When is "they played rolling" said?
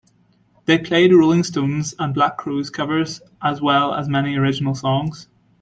0.65-1.43